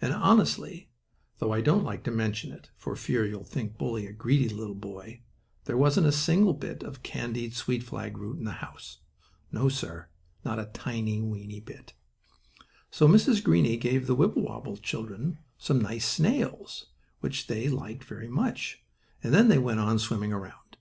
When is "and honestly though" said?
0.00-1.50